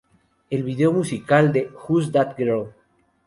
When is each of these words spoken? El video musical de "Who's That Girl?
El 0.49 0.63
video 0.63 0.91
musical 0.91 1.53
de 1.53 1.69
"Who's 1.87 2.11
That 2.11 2.35
Girl? 2.35 2.69